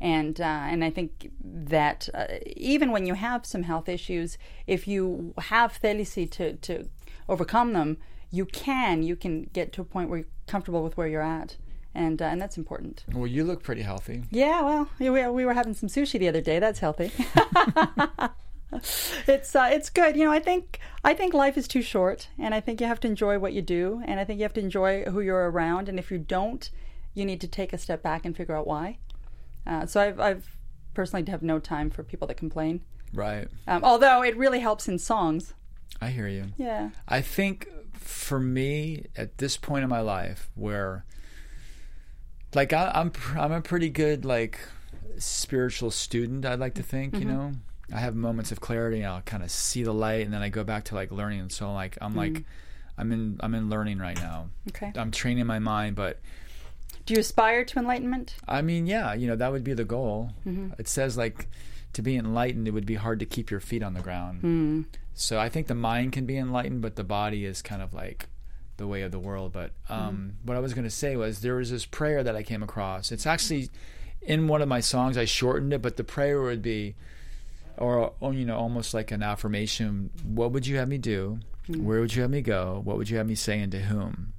[0.00, 4.86] And uh, and I think that uh, even when you have some health issues, if
[4.86, 6.88] you have Thelisi to to
[7.28, 7.98] overcome them,
[8.30, 11.56] you can you can get to a point where you're comfortable with where you're at,
[11.94, 13.04] and uh, and that's important.
[13.12, 14.22] Well, you look pretty healthy.
[14.30, 16.58] Yeah, well, we, we were having some sushi the other day.
[16.58, 17.10] That's healthy.
[19.26, 20.16] it's uh, it's good.
[20.16, 23.00] You know, I think I think life is too short, and I think you have
[23.00, 25.88] to enjoy what you do, and I think you have to enjoy who you're around.
[25.88, 26.70] And if you don't,
[27.14, 28.98] you need to take a step back and figure out why.
[29.66, 30.56] Uh, so I've, I've
[30.94, 32.82] personally have no time for people that complain.
[33.12, 33.48] Right.
[33.66, 35.54] Um, although it really helps in songs.
[36.00, 36.46] I hear you.
[36.56, 36.90] Yeah.
[37.06, 41.04] I think for me at this point in my life where
[42.54, 44.58] like I, I'm I'm a pretty good like
[45.18, 47.52] spiritual student I'd like to think you know
[47.92, 50.48] I have moments of clarity and I'll kind of see the light and then I
[50.48, 52.44] go back to like learning and so like I'm like
[52.96, 54.92] I'm in I'm in learning right now Okay.
[54.96, 56.20] I'm training my mind but
[57.08, 58.34] Do you aspire to enlightenment?
[58.46, 60.72] I mean yeah you know that would be the goal mm-hmm.
[60.78, 61.48] it says like
[61.94, 64.82] to be enlightened it would be hard to keep your feet on the ground hmm.
[65.14, 68.28] so I think the mind can be enlightened, but the body is kind of like
[68.76, 69.54] the way of the world.
[69.54, 69.92] But hmm.
[69.94, 72.62] um, what I was going to say was there was this prayer that I came
[72.62, 73.10] across.
[73.10, 73.70] It's actually
[74.20, 75.16] in one of my songs.
[75.16, 76.94] I shortened it, but the prayer would be,
[77.78, 80.10] or, or you know, almost like an affirmation.
[80.24, 81.40] What would you have me do?
[81.68, 81.84] Hmm.
[81.84, 82.82] Where would you have me go?
[82.84, 84.34] What would you have me say, and to whom?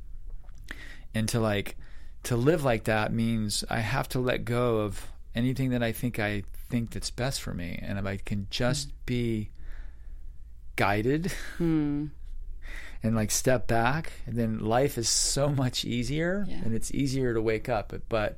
[1.15, 1.75] And to like
[2.23, 6.19] to live like that means I have to let go of anything that I think
[6.19, 8.95] I think that's best for me, and if I can just hmm.
[9.05, 9.49] be
[10.79, 12.05] guided hmm.
[13.03, 16.61] and like step back and then life is so much easier Yeah.
[16.63, 17.93] and it's easier to wake up.
[18.07, 18.37] But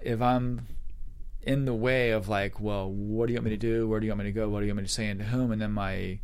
[0.00, 0.66] if i'm
[1.42, 3.88] in the way of like well what do you want me to do?
[3.88, 4.48] Where do you want me to go?
[4.48, 5.50] What do you want me to say and to whom?
[5.50, 6.20] And then my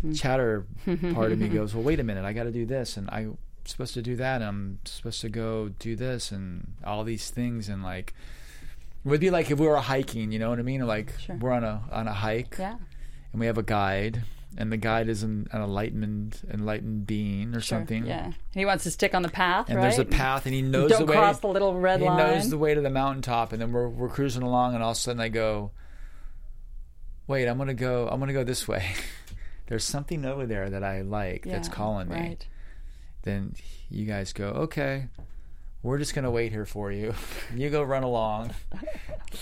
[0.00, 0.12] hmm.
[0.12, 0.66] chatter
[1.12, 2.24] part of me goes well wait a minute.
[2.24, 5.28] I got to do this and i'm supposed to do that and i'm supposed to
[5.28, 8.14] go do this and all these things and like
[9.04, 11.36] it would be like if we were hiking you know what i mean like Sure.
[11.36, 12.76] we're on a on a hike Yeah.
[13.32, 14.22] and we have a guide,
[14.58, 17.78] and the guide is an, an enlightened enlightened being or Sure.
[17.78, 18.06] something.
[18.06, 18.24] Yeah.
[18.26, 19.82] And he wants to stick on the path, And right?
[19.82, 21.18] there's a path, and he knows Don't the way.
[21.18, 22.16] cross the little red he line.
[22.16, 24.96] knows the way to the mountaintop, and then we're we're cruising along, and all of
[24.96, 25.72] a sudden I go,
[27.26, 28.08] "Wait, I'm gonna go.
[28.08, 28.86] I'm gonna go this way.
[29.66, 32.46] there's something over there that I like that's calling me." Right.
[33.26, 33.54] Then
[33.90, 35.08] you guys go, "Okay."
[35.82, 37.14] We're just gonna wait here for you.
[37.54, 38.50] You go run along.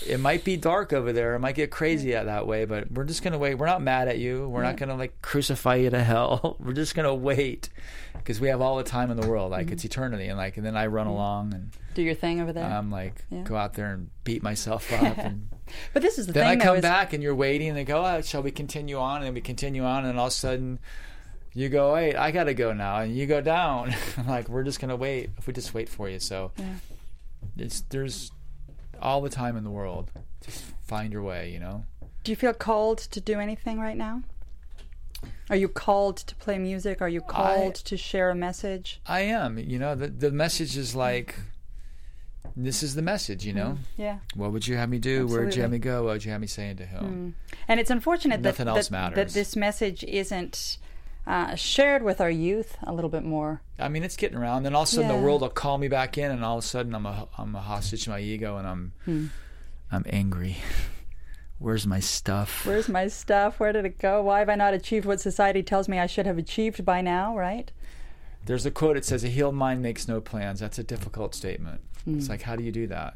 [0.07, 1.35] It might be dark over there.
[1.35, 3.55] It might get crazy out that way, but we're just gonna wait.
[3.55, 4.47] We're not mad at you.
[4.47, 6.55] We're not gonna like crucify you to hell.
[6.63, 7.69] We're just gonna wait
[8.13, 9.51] because we have all the time in the world.
[9.51, 9.87] Like it's mm-hmm.
[9.87, 11.15] eternity, and like and then I run mm-hmm.
[11.15, 12.63] along and Do your thing over there.
[12.63, 13.41] I'm like Yeah.
[13.41, 15.49] go out there and beat myself up, and
[15.93, 17.77] but this is the then I thing, though, come is- back and you're waiting, and
[17.77, 20.35] they go, oh, "Shall we continue on?" And we continue on, and all of a
[20.35, 20.79] sudden.
[21.57, 23.93] You go, wait, I gotta go now, and you go down.
[24.27, 25.29] Like, we're just gonna wait.
[25.37, 26.65] If we just wait for you, so Yeah.
[27.57, 28.31] it's there's
[29.01, 30.11] all the time in the world.
[30.43, 31.85] Just find your way, you know.
[32.23, 34.23] Do you feel called to do anything right now?
[35.49, 37.01] Are you called to play music?
[37.01, 38.99] Are you called to share a message?
[39.05, 39.95] I am, you know.
[39.95, 41.35] The the message is like,
[42.55, 43.71] this is the message, you know.
[43.71, 44.17] Mm, yeah.
[44.35, 45.27] What would you have me do?
[45.27, 46.03] Where would you have me go?
[46.03, 47.35] What would you have me saying to whom?
[47.49, 47.55] Mm.
[47.67, 49.15] And it's unfortunate that, Nothing else that, matters.
[49.33, 50.77] that this message isn't
[51.27, 53.61] uh, shared with our youth a little bit more.
[53.79, 54.63] I mean, it's getting around.
[54.63, 55.17] Then all of a sudden, Yeah.
[55.17, 57.55] the world will call me back in, and all of a sudden, I'm a I'm
[57.55, 59.25] a hostage to my ego, and I'm Hmm.
[59.91, 60.57] I'm angry.
[61.59, 62.65] Where's my stuff?
[62.65, 63.59] Where's my stuff?
[63.59, 64.21] Where did it go?
[64.21, 67.35] Why have I not achieved what society tells me I should have achieved by now,
[67.37, 67.71] right?
[68.45, 68.97] There's a quote.
[68.97, 71.81] It says, "A healed mind makes no plans." That's a difficult statement.
[72.03, 72.17] Hmm.
[72.17, 73.15] It's like, how do you do that?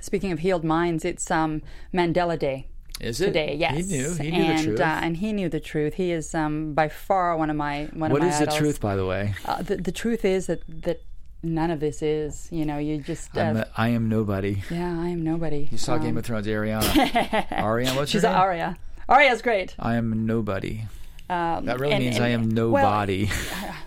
[0.00, 1.62] Speaking of healed minds, it's um,
[1.94, 2.66] Mandela Day
[3.02, 3.56] Is it today.
[3.58, 4.14] Yes, He knew.
[4.14, 4.80] He knew and, the truth.
[4.80, 5.94] Uh, and he knew the truth.
[5.94, 8.80] He is um, by far one of my one what of my is the truth,
[8.80, 9.34] by the way?
[9.44, 11.02] Uh, the, the truth is that that
[11.42, 12.48] none of this is.
[12.52, 13.36] You know, you just.
[13.36, 14.62] I'm Uh, a, I am nobody.
[14.70, 15.68] yeah, I am nobody.
[15.70, 16.82] You saw Um, Game of Thrones, Ariana.
[17.50, 18.40] Ariana, what's She's an name?
[18.40, 18.76] Arya.
[19.08, 19.74] Arya's great.
[19.78, 20.82] I am nobody.
[21.28, 23.26] Um, That really and- means and- I am nobody.
[23.26, 23.74] well.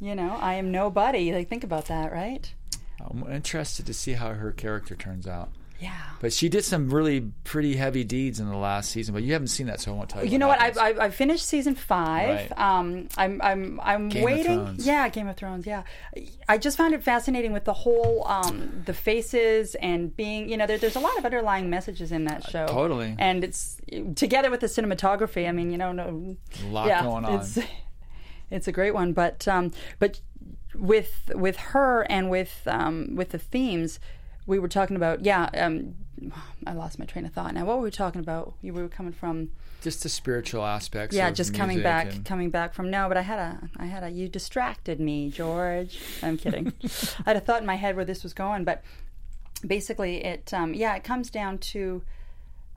[0.00, 1.32] You know, I am nobody.
[1.32, 2.52] Like, think about that, right?
[3.00, 5.50] I'm interested to see how her character turns out.
[5.80, 5.98] Yeah.
[6.20, 9.12] But she did some really pretty heavy deeds in the last season.
[9.12, 10.30] But you haven't seen that, so I won't tell you.
[10.30, 10.60] You know what?
[10.60, 10.68] I.
[10.68, 12.50] I I finished season five.
[12.50, 12.58] Right.
[12.58, 14.76] Um, I'm I'm I'm Game waiting.
[14.78, 15.66] Yeah, Game of Thrones.
[15.66, 15.82] Yeah,
[16.48, 20.66] I just found it fascinating with the whole um the faces and being you know
[20.66, 22.66] there, there's a lot of underlying messages in that show.
[22.66, 23.14] totally.
[23.18, 23.76] And it's
[24.14, 25.48] together with the cinematography.
[25.48, 27.40] I mean, you know, no, a lot yeah, going on.
[27.40, 27.58] It's,
[28.50, 30.20] it's a great one, but um, but
[30.74, 33.98] with with her and with um, with the themes,
[34.46, 35.48] we were talking about yeah.
[35.54, 35.94] Um,
[36.66, 37.52] I lost my train of thought.
[37.54, 38.54] Now, what were we talking about?
[38.62, 39.50] You we were coming from
[39.82, 41.14] Just the spiritual aspects.
[41.16, 43.08] yeah, just coming back, and- coming back from no.
[43.08, 44.10] But I had a, I had a.
[44.10, 45.98] You distracted me, George.
[46.22, 46.72] I'm kidding.
[46.84, 48.82] I had a thought in my head where this was going, but
[49.66, 52.02] basically, it um, yeah, it comes down to,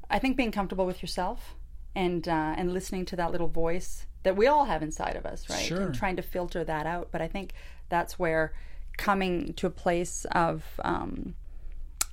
[0.10, 1.56] I think being comfortable with yourself
[1.96, 5.50] and uh, and listening to that little voice that we all have inside of us,
[5.50, 5.64] right?
[5.64, 5.82] Sure.
[5.82, 7.10] And trying to filter that out.
[7.12, 7.54] But I think
[7.90, 8.54] that's where
[8.98, 11.36] coming to a place of um,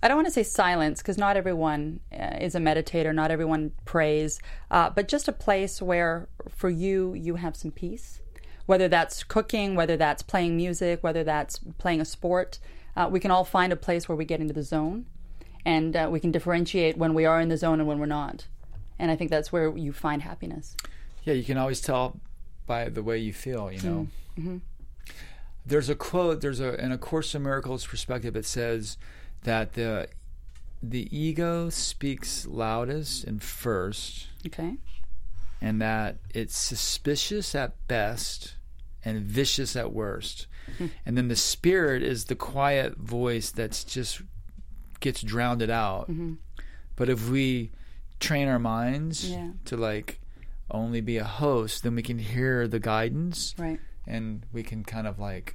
[0.05, 3.73] I don't want to say silence because not everyone uh, is a meditator, not everyone
[3.87, 4.39] prays,
[4.71, 8.21] uh, but just a place where for you, you have some peace.
[8.67, 12.59] Whether that's cooking, whether that's playing music, whether that's playing a sport,
[12.95, 15.07] uh, we can all find a place where we get into the zone
[15.65, 18.47] and uh, we can differentiate when we are in the zone and when we're not.
[18.99, 20.77] And I think that's where you find happiness.
[21.23, 22.21] Yeah, you can always tell
[22.67, 24.09] by the way you feel, you know.
[24.39, 24.59] Mm-hmm.
[25.65, 28.99] There's a quote, there's a in a Course in Miracles perspective it says
[29.45, 30.09] that the
[30.83, 34.77] the ego speaks loudest and first Okay.
[35.63, 38.57] and that it's suspicious at best
[39.05, 40.47] and vicious at worst.
[40.79, 40.87] Hmm.
[41.07, 44.21] And then the spirit is the quiet voice that's just
[45.01, 46.11] gets drowned out.
[46.11, 46.35] Mm-hmm.
[46.97, 47.73] But if we
[48.21, 49.51] train our minds Yeah.
[49.67, 50.21] to like
[50.71, 53.81] only be a host, then we can hear the guidance Right.
[54.07, 55.55] and we can kind of like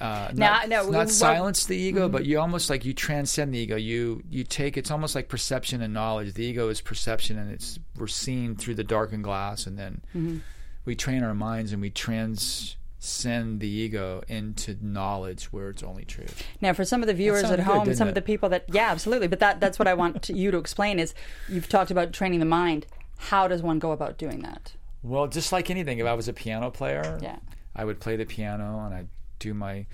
[0.00, 2.12] uh, not, no, not silence the ego, Mm-hmm.
[2.12, 3.76] but you almost like you transcend the ego.
[3.76, 6.34] You you take it's almost like perception and knowledge.
[6.34, 10.38] The ego is perception, and it's we're seeing through the darkened glass, and then Mm-hmm.
[10.84, 16.42] we train our minds and we transcend the ego into knowledge where it's only truth.
[16.60, 18.64] Now, for some of the viewers at good, home, didn't some of the people that,
[18.68, 19.28] yeah, absolutely.
[19.28, 21.14] But that, that's what I want to, you to explain is
[21.48, 22.86] you've talked about training the mind.
[23.18, 24.72] How does one go about doing that?
[25.02, 27.36] Well, just like anything, if I was a piano player, Yeah.
[27.74, 29.04] I would play the piano and I
[29.42, 29.86] do my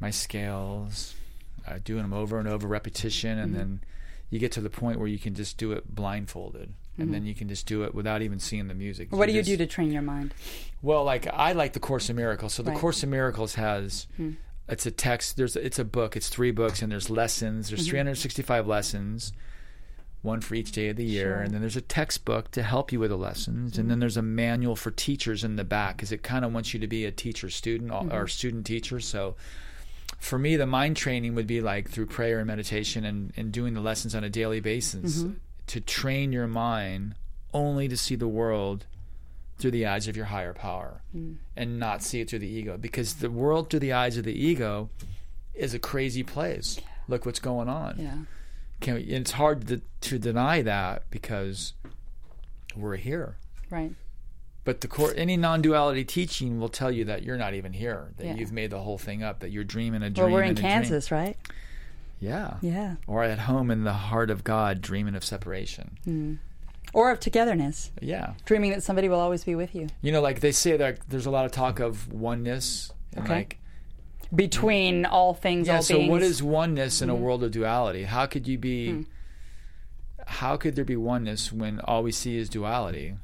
[0.00, 1.14] my scales,
[1.68, 3.58] I do them over and over, repetition, and Mm-hmm.
[3.58, 3.80] then
[4.30, 7.34] you get to the point where you can just do it blindfolded, and then you
[7.34, 9.08] can just do it without even seeing the music.
[9.08, 9.16] Mm-hmm.
[9.18, 10.32] What do you just- do to train your mind?
[10.82, 12.54] Well, like I like the Course in Miracles.
[12.54, 12.78] So the Right.
[12.80, 14.06] Course in Miracles has
[14.68, 15.36] it's a text.
[15.36, 16.16] There's it's a book.
[16.16, 17.68] It's three books, and there's lessons.
[17.70, 17.90] There's Mm-hmm.
[17.90, 19.32] 365 lessons,
[20.22, 21.40] one for each day of the year, Sure.
[21.42, 24.22] and then there's a textbook to help you with the lessons, and then there's a
[24.22, 27.10] manual for teachers in the back because it kind of wants you to be a
[27.10, 28.12] teacher student Mm-hmm.
[28.12, 29.00] or student teacher.
[29.00, 29.36] So.
[30.18, 33.72] For me, the mind training would be like through prayer and meditation and, and doing
[33.72, 35.32] the lessons on a daily basis Mm-hmm.
[35.68, 37.14] to train your mind
[37.54, 38.84] only to see the world
[39.58, 41.34] through the eyes of your higher power Hmm.
[41.56, 44.34] and not see it through the ego because the world through the eyes of the
[44.34, 44.90] ego
[45.54, 46.78] is a crazy place
[47.08, 48.16] look what's going on Yeah.
[48.80, 51.74] Can we, and it's hard to, to deny that because
[52.76, 53.36] we're here
[53.70, 53.92] Right.
[54.64, 58.26] but the core any non-duality teaching will tell you that you're not even here that
[58.26, 58.34] Yeah.
[58.36, 60.58] you've made the whole thing up that you're dreaming a dream Well, we're in and
[60.58, 60.72] a dream.
[60.72, 61.36] Kansas, right?
[62.20, 62.96] yeah Yeah.
[63.06, 66.34] or at home in the heart of god dreaming of separation hmm.
[66.92, 69.88] Or of togetherness, yeah dreaming that somebody will always be with you.
[70.02, 73.34] you know like they say that there's a lot of talk of oneness and Okay.
[73.34, 73.58] like
[74.34, 75.76] Between all things, Yeah.
[75.76, 76.04] all So beings.
[76.04, 76.12] Mm-hmm.
[76.12, 78.04] what is oneness in a world of duality?
[78.04, 78.90] How could you be?
[78.92, 79.02] Hmm.
[80.26, 83.16] How could there be oneness when all we see is duality?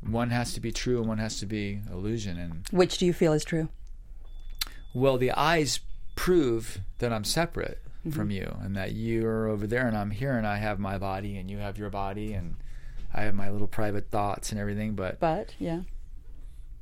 [0.00, 2.38] One has to be true and one has to be illusion.
[2.38, 3.68] And Which do you feel is true?
[4.94, 5.80] well, the eyes
[6.14, 8.16] prove that I'm separate Mm-hmm.
[8.16, 10.96] from you, and that you are over there and I'm here, and I have my
[10.96, 12.54] body and you have your body, and
[13.12, 14.94] I have my little private thoughts and everything.
[14.94, 15.80] But But, yeah.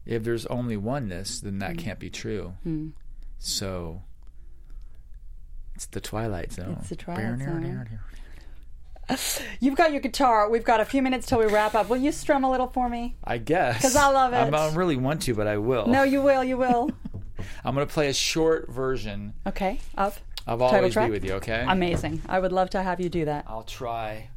[0.05, 2.53] if there's only oneness, then that can't be true.
[3.39, 4.03] So
[5.75, 6.77] it's the twilight zone.
[6.81, 7.89] It's the twilight zone.
[9.61, 10.49] You've got your guitar.
[10.49, 11.89] We've got a few minutes till we wrap up.
[11.91, 13.17] Will you strum a little for me?
[13.23, 13.77] I guess.
[13.77, 14.37] Because I love it.
[14.37, 15.87] I'm- I don't really want to, but I will.
[15.87, 16.43] No, you will.
[16.43, 16.91] You will.
[17.65, 19.79] I'm going to play a short version Okay.
[19.99, 21.09] Of of Title "Always track?
[21.09, 21.65] Be With You." Okay.
[21.69, 22.23] amazing.
[22.29, 23.45] I would love to have you do that.
[23.47, 24.29] I'll try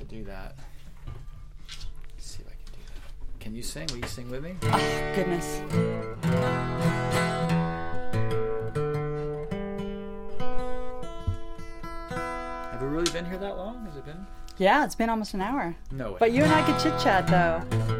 [0.00, 0.56] to do that.
[2.16, 3.40] Let's see if I can do that.
[3.40, 3.86] Can you sing?
[3.92, 4.54] Will you sing with me?
[4.62, 5.60] Oh, goodness.
[13.00, 13.84] Really been here that long?
[13.86, 14.26] Has it been?
[14.58, 15.74] Yeah, it's been almost an hour.
[15.90, 16.16] No way.
[16.20, 17.99] But you and I could chit chat though.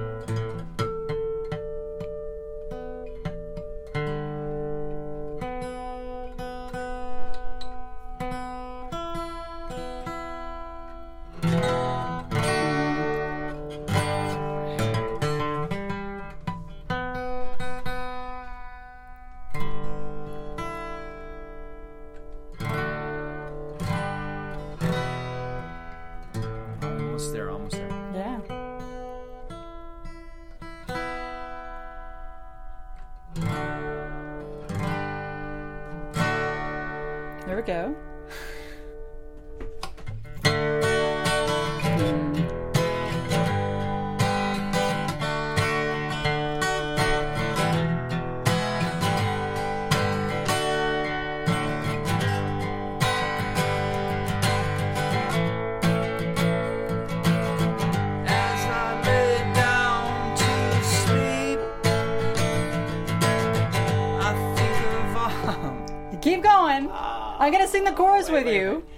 [68.29, 68.90] Gonna sing the chorus with you.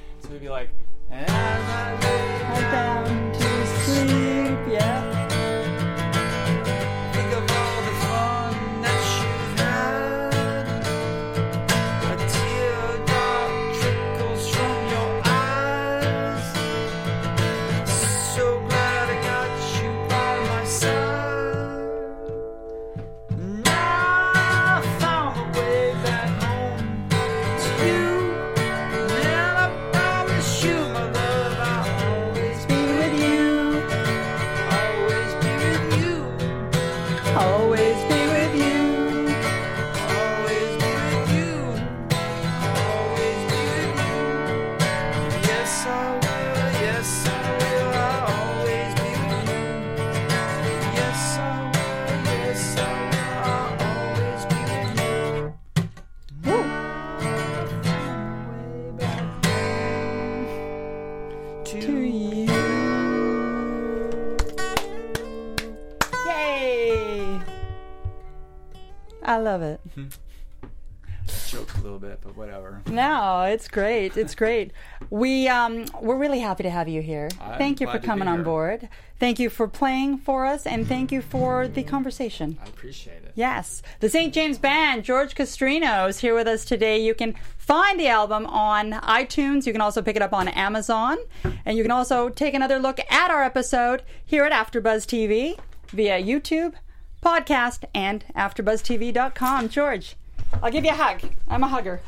[73.52, 74.16] It's great.
[74.16, 74.72] It's great.
[75.10, 77.28] We um we're really happy to have you here.
[77.40, 78.88] I'm thank you for coming on board.
[79.20, 82.58] Thank you for playing for us and thank you for the conversation.
[82.60, 83.32] I appreciate it.
[83.36, 83.82] Yes.
[84.00, 84.34] The St.
[84.34, 87.00] James Band, George Castrino is here with us today.
[87.00, 89.66] You can find the album on iTunes.
[89.66, 91.18] You can also pick it up on Amazon.
[91.64, 95.58] And you can also take another look at our episode here at AfterBuzz TV
[95.90, 96.74] via YouTube,
[97.22, 99.68] podcast, and AfterBuzzTV.com.
[99.68, 100.16] George,
[100.62, 101.22] I'll give you a hug.
[101.48, 102.00] I'm a hugger.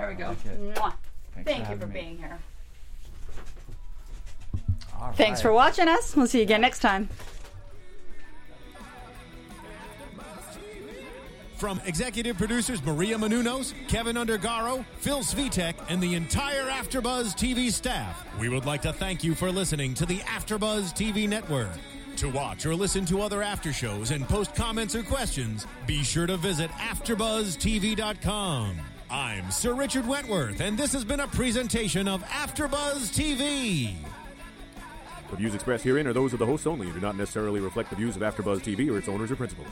[0.00, 0.30] There we go.
[0.30, 0.38] it.
[0.74, 0.94] Mwah.
[1.34, 1.92] Thanks Thank for you for me.
[1.92, 2.38] being here.
[4.98, 5.42] All Thanks right.
[5.42, 6.16] for watching us.
[6.16, 7.10] We'll see you again next time.
[11.56, 18.24] From executive producers Maria Menounos, Keven Undergaro, Phil Svitek, and the entire AfterBuzz TV staff,
[18.40, 21.68] we would like to thank you for listening to the AfterBuzz TV network.
[22.16, 26.26] To watch or listen to other after shows and post comments or questions, be sure
[26.26, 28.80] to visit AfterBuzzTV.com.
[29.10, 33.94] I'm Sir Richard Wentworth, and this has been a presentation of AfterBuzz TV.
[35.30, 37.90] The views expressed herein are those of the hosts only and do not necessarily reflect
[37.90, 39.66] the views of AfterBuzz TV or its owners or principals.